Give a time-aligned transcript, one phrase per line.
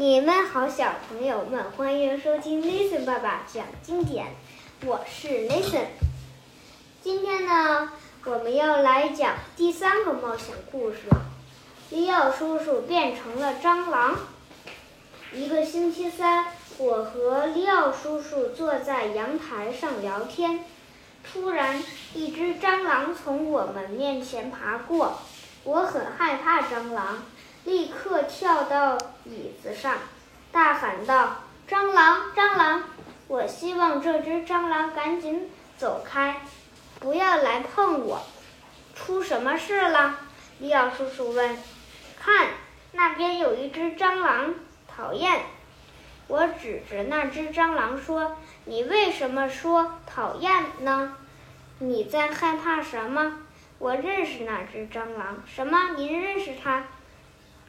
[0.00, 4.28] 你们好，小朋友们，欢迎收听 Listen 爸爸讲经典。
[4.86, 5.88] 我是 Listen。
[7.02, 7.92] 今天呢，
[8.24, 11.00] 我们要来讲第三个冒险故事。
[11.90, 14.16] 利奥叔叔变成了蟑螂。
[15.34, 16.46] 一个星期三，
[16.78, 20.64] 我和利奥叔叔坐在阳台上聊天，
[21.30, 25.18] 突然，一只蟑螂从我们面前爬过。
[25.64, 27.22] 我很害怕蟑螂。
[27.62, 29.96] 立刻跳到椅子上，
[30.50, 31.36] 大喊道
[31.68, 32.84] ：“蟑螂，蟑螂！
[33.28, 36.40] 我希望这只蟑螂赶紧走开，
[36.98, 38.20] 不要来碰我。”
[38.96, 40.18] 出什么事了？
[40.58, 41.56] 利奥叔叔问。
[42.18, 42.48] “看，
[42.92, 44.54] 那边有一只蟑螂，
[44.88, 45.42] 讨厌！”
[46.28, 51.16] 我指着那只蟑螂说：“你为什么说讨厌呢？
[51.78, 53.40] 你在害怕什么？”
[53.78, 55.42] 我认识那只蟑螂。
[55.46, 55.94] 什么？
[55.96, 56.84] 您认识它？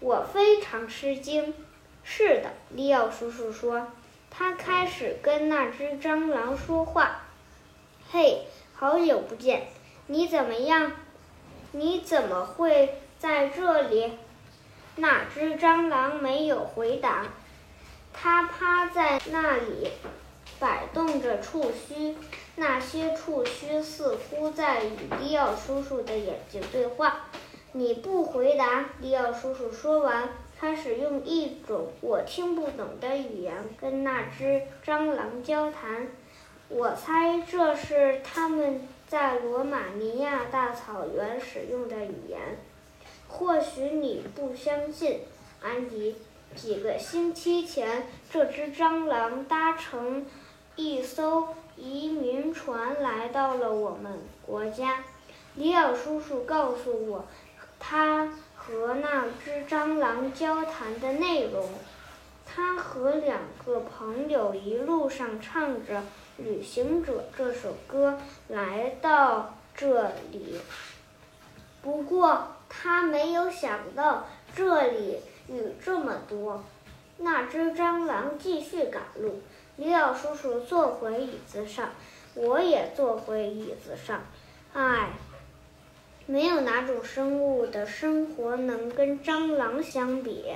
[0.00, 1.54] 我非常吃惊。
[2.02, 3.88] 是的，利奥叔叔说，
[4.30, 7.22] 他开始跟那只蟑螂说话。
[8.10, 8.42] 嘿，
[8.74, 9.68] 好久不见，
[10.06, 10.92] 你怎么样？
[11.72, 14.12] 你怎么会在这里？
[14.96, 17.26] 那只蟑螂没有回答，
[18.12, 19.90] 它趴在那里，
[20.60, 22.16] 摆动着触须，
[22.56, 27.24] 那些触须似乎在与利奥叔叔的眼睛对话。
[27.76, 36.06] 你不回答，利奥叔叔说完，开始用一种我听不懂的语言跟那只蟑螂交谈。
[36.68, 42.38] 我猜这是他们在罗马尼亚大草原使用的语言。
[43.26, 45.22] 或许你不相信，
[45.60, 46.14] 安迪。
[46.54, 50.24] 几个星期前，这只蟑螂搭乘
[50.76, 54.12] 一艘移民船来到了我们
[54.46, 55.02] 国家。
[55.56, 57.24] 里奥叔叔告诉我。
[57.86, 61.68] 他和那只蟑螂交谈的内容，
[62.46, 65.98] 他和两个朋友一路上唱着
[66.38, 68.18] 《旅行者》这首歌
[68.48, 70.58] 来到这里。
[71.82, 76.64] 不过他没有想到这里雨这么多。
[77.18, 79.42] 那只蟑螂继续赶路。
[79.76, 81.90] 李老叔叔坐回椅子上，
[82.34, 84.22] 我也坐回椅子上。
[84.72, 85.10] 唉。
[86.26, 90.52] 没有哪种生物的生活能跟蟑螂相比，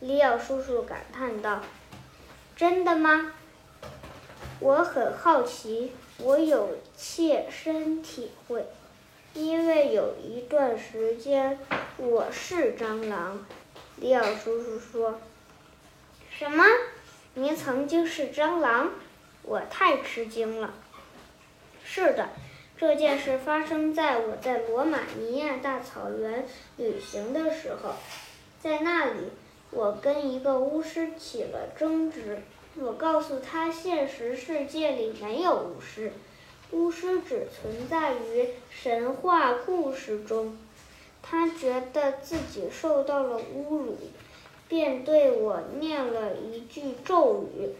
[0.00, 1.60] 利奥叔叔感叹道
[2.56, 3.34] ：“真的吗？”
[4.60, 8.64] 我很好奇，我有切身体会，
[9.34, 11.58] 因为有一段时间
[11.98, 13.44] 我是蟑螂。
[13.96, 15.20] 利奥叔叔说
[16.30, 16.64] ：“什么？
[17.34, 18.90] 您曾经是蟑螂？”
[19.44, 20.72] 我太吃惊了。
[21.84, 22.28] 是的。
[22.80, 26.46] 这件事发生在我在罗马尼亚大草原
[26.78, 27.90] 旅行的时候，
[28.58, 29.28] 在那里，
[29.70, 32.38] 我跟一个巫师起了争执。
[32.76, 36.10] 我告诉他，现实世界里没有巫师，
[36.70, 40.56] 巫师只存在于神话故事中。
[41.20, 43.98] 他觉得自己受到了侮辱，
[44.68, 47.74] 便对我念了一句咒语，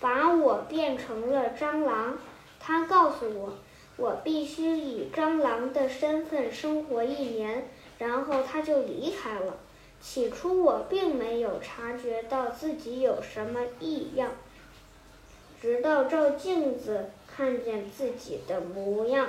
[0.00, 2.18] 把我变成了蟑螂。
[2.58, 3.52] 他告诉我。
[3.96, 7.66] 我必须以蟑螂的身份生活一年，
[7.98, 9.56] 然后他就离开了。
[10.02, 14.32] 起初我并没有察觉到自己有什么异样，
[15.60, 19.28] 直到照镜子看见自己的模样，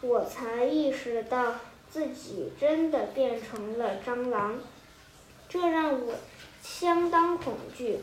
[0.00, 1.56] 我才意识到
[1.90, 4.60] 自己真的变成了蟑螂。
[5.48, 6.14] 这让我
[6.62, 7.98] 相当恐惧。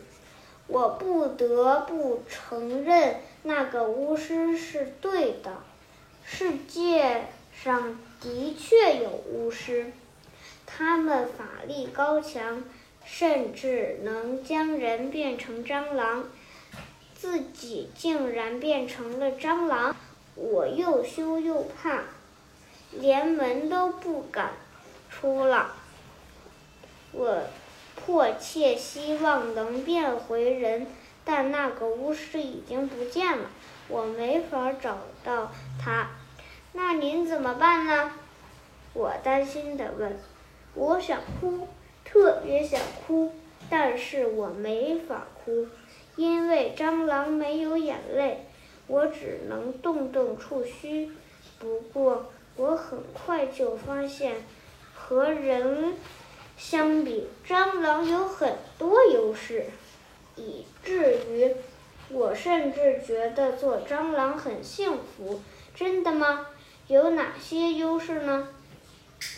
[0.67, 5.63] 我不得不承认，那个巫师是对的。
[6.31, 9.91] 世界上的确有巫师，
[10.67, 12.63] 他们法力高强，
[13.03, 16.29] 甚至能将人变成蟑螂。
[17.15, 19.95] 自己竟然变成了蟑螂，
[20.35, 22.03] 我又羞又怕，
[22.91, 24.51] 连门都不敢
[25.09, 25.75] 出了。
[27.11, 27.43] 我
[27.95, 30.87] 迫切希望能变回人，
[31.25, 33.49] 但那个巫师已经不见了，
[33.89, 35.51] 我没法找到
[35.83, 36.07] 他。
[36.71, 38.13] 那您怎么办呢？
[38.93, 40.17] 我担心地问。
[40.75, 41.67] 我想哭，
[42.05, 43.33] 特别想哭，
[43.69, 45.67] 但是我没法哭，
[46.15, 48.45] 因为蟑螂没有眼泪。
[48.87, 51.11] 我只能动动触须。
[51.59, 54.35] 不过，我很快就发现，
[54.93, 55.95] 和人
[56.57, 59.65] 相比，蟑螂有很多优势，
[60.35, 61.53] 以至于
[62.11, 65.39] 我甚至觉得做蟑螂很幸福。
[65.75, 66.47] 真的吗？
[66.87, 68.47] 有哪些优势呢？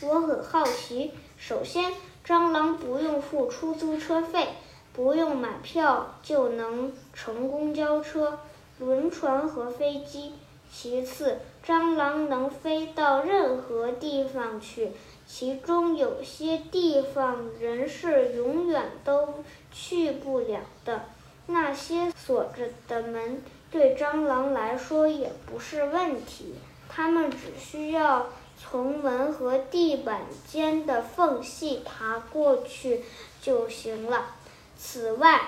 [0.02, 1.12] 我很好奇。
[1.38, 1.92] 首先，
[2.26, 4.48] 蟑螂不用付出租车费，
[4.94, 8.40] 不用买票就能乘公交车、
[8.80, 10.34] 轮船和飞机。
[10.72, 14.92] 其次，蟑螂能飞到任何地方去，
[15.28, 21.02] 其中有些地方人是永远都去不了的。
[21.48, 26.56] 那些锁着的门对蟑螂来说也不是问题，
[26.90, 28.28] 它们只需要
[28.58, 33.02] 从门和地板间的缝隙爬过去
[33.42, 34.36] 就行了。
[34.78, 35.42] 此外，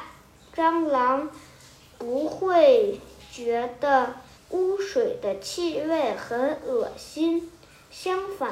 [0.56, 1.30] 蟑螂
[1.98, 3.00] 不会
[3.32, 4.16] 觉得。
[4.50, 7.50] 污水的气味很恶心，
[7.90, 8.52] 相反，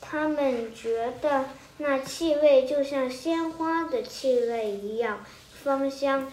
[0.00, 1.46] 他们觉得
[1.78, 5.24] 那气味就像鲜花的气味一样
[5.64, 6.30] 芳香，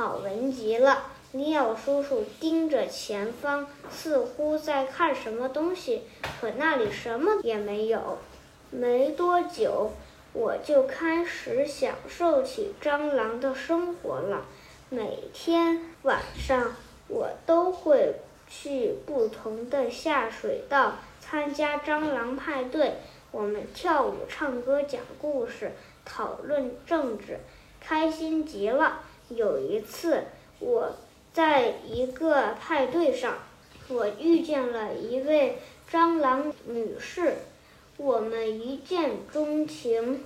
[0.00, 1.10] 好闻极了。
[1.32, 6.04] 尼奥叔叔盯着前方，似乎在看什么东西，
[6.40, 8.16] 可那里什么也没有。
[8.70, 9.92] 没多久，
[10.32, 14.46] 我就开始享受起蟑螂的生活了。
[14.88, 16.74] 每天晚上，
[17.06, 18.14] 我都会。
[18.48, 22.94] 去不同的下水道参加蟑螂派对，
[23.30, 25.70] 我们跳舞、唱歌、讲故事、
[26.04, 27.38] 讨论政治，
[27.78, 29.02] 开心极了。
[29.30, 30.24] 有一次，
[30.58, 30.92] 我
[31.32, 33.34] 在一个派对上，
[33.88, 35.58] 我遇见了一位
[35.90, 37.34] 蟑螂女士，
[37.96, 40.24] 我们一见钟情，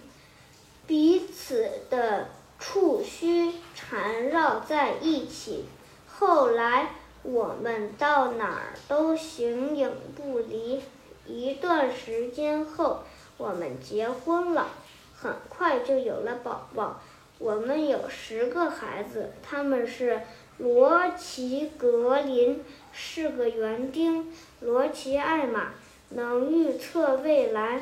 [0.87, 2.29] 彼此的
[2.59, 5.67] 触须缠绕在一起。
[6.09, 6.91] 后来。
[7.27, 10.83] 我们到哪儿都形影不离。
[11.27, 13.03] 一段时间后，
[13.39, 14.69] 我们结婚了，
[15.17, 17.01] 很快就有了宝宝。
[17.45, 20.23] 我们有十个孩子，他们是
[20.57, 24.25] 罗奇格林，是个园丁；
[24.61, 25.75] 罗奇艾玛
[26.09, 27.81] 能预测未来；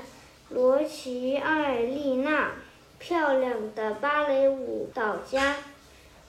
[0.49, 2.55] 罗奇艾丽娜
[2.99, 5.59] 漂亮的芭蕾舞蹈家。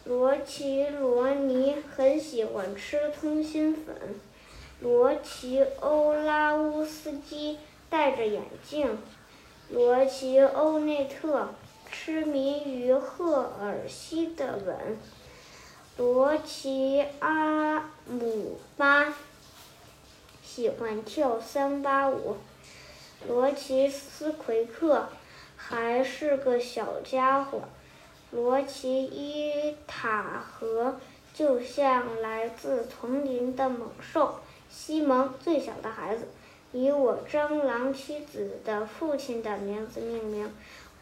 [0.06, 3.96] 罗奇罗尼很喜欢吃通心粉。
[4.80, 7.58] 罗奇欧拉乌斯基
[7.90, 8.96] 戴着眼镜。
[9.70, 11.50] 罗奇欧内特
[11.94, 14.98] 痴迷于赫尔西的吻。
[15.96, 19.14] 罗奇阿姆巴
[20.44, 22.38] 喜欢跳桑巴舞。
[23.28, 25.08] 罗奇斯奎克
[25.56, 27.62] 还是个小家伙。
[28.32, 31.00] 罗奇伊塔河
[31.32, 34.40] 就像来自丛林的猛兽。
[34.68, 36.26] 西蒙，最小的孩子，
[36.72, 40.52] 以我蟑螂妻子的父亲的名字命名。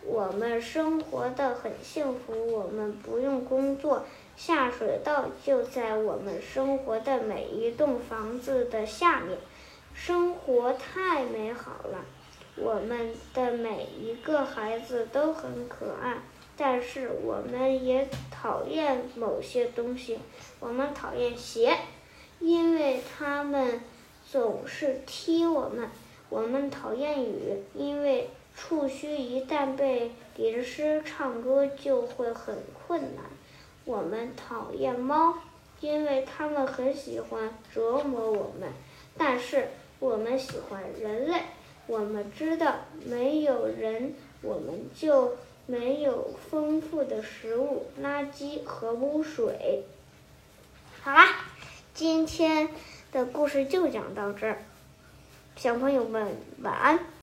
[0.06, 4.03] 我们生活的很幸福，我们不用工作，
[4.36, 9.38] 下水道就在我们生活的每一栋房子的下面，
[9.94, 12.06] 生活太美好了。
[12.56, 16.18] 我们的每一个孩子都很可爱。
[16.57, 20.19] 但是我们也讨厌某些东西。
[20.59, 21.75] 我们讨厌鞋，
[22.39, 23.81] 因为它们
[24.30, 25.89] 总是踢我们。
[26.30, 33.25] 我们讨厌雨，因为触须一旦被淋湿，唱歌就会很困难。
[33.86, 35.36] 我们讨厌猫，
[35.80, 38.69] 因为它们很喜欢折磨我们。
[39.18, 39.69] 但是
[40.00, 41.42] 我们喜欢人类。
[41.88, 42.75] 我们知道，
[43.06, 45.38] 没有人，我们就。
[45.68, 49.86] 没有丰富的食物、垃圾和污水。
[51.01, 51.46] 好啦，
[51.93, 52.67] 今天
[53.12, 54.58] 的故事就讲到这儿，
[55.55, 57.00] 小朋友们晚安。